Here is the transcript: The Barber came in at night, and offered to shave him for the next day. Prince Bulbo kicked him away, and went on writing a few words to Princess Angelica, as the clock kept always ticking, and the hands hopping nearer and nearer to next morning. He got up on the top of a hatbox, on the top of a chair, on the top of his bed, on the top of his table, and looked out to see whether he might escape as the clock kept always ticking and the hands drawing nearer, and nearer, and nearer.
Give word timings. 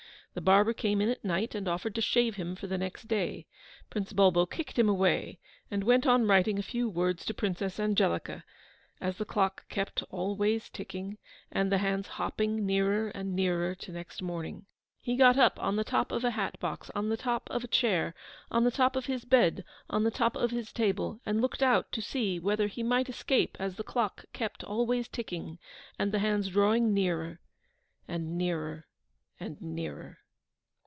The 0.33 0.39
Barber 0.39 0.71
came 0.71 1.01
in 1.01 1.09
at 1.09 1.25
night, 1.25 1.55
and 1.55 1.67
offered 1.67 1.93
to 1.95 1.99
shave 2.01 2.37
him 2.37 2.55
for 2.55 2.65
the 2.65 2.77
next 2.77 3.09
day. 3.09 3.47
Prince 3.89 4.13
Bulbo 4.13 4.45
kicked 4.45 4.79
him 4.79 4.87
away, 4.87 5.39
and 5.69 5.83
went 5.83 6.07
on 6.07 6.25
writing 6.25 6.57
a 6.57 6.61
few 6.63 6.87
words 6.87 7.25
to 7.25 7.33
Princess 7.33 7.81
Angelica, 7.81 8.45
as 9.01 9.17
the 9.17 9.25
clock 9.25 9.67
kept 9.67 10.03
always 10.09 10.69
ticking, 10.69 11.17
and 11.51 11.69
the 11.69 11.79
hands 11.79 12.07
hopping 12.07 12.65
nearer 12.65 13.09
and 13.09 13.35
nearer 13.35 13.75
to 13.75 13.91
next 13.91 14.21
morning. 14.21 14.65
He 15.01 15.17
got 15.17 15.37
up 15.37 15.61
on 15.61 15.75
the 15.75 15.83
top 15.83 16.13
of 16.13 16.23
a 16.23 16.31
hatbox, 16.31 16.89
on 16.91 17.09
the 17.09 17.17
top 17.17 17.49
of 17.51 17.65
a 17.65 17.67
chair, 17.67 18.15
on 18.49 18.63
the 18.63 18.71
top 18.71 18.95
of 18.95 19.07
his 19.07 19.25
bed, 19.25 19.65
on 19.89 20.05
the 20.05 20.11
top 20.11 20.37
of 20.37 20.51
his 20.51 20.71
table, 20.71 21.19
and 21.25 21.41
looked 21.41 21.61
out 21.61 21.91
to 21.91 22.01
see 22.01 22.39
whether 22.39 22.67
he 22.67 22.83
might 22.83 23.09
escape 23.09 23.57
as 23.59 23.75
the 23.75 23.83
clock 23.83 24.23
kept 24.31 24.63
always 24.63 25.09
ticking 25.09 25.59
and 25.99 26.13
the 26.13 26.19
hands 26.19 26.47
drawing 26.47 26.93
nearer, 26.93 27.41
and 28.07 28.37
nearer, 28.37 28.87
and 29.37 29.61
nearer. 29.61 30.19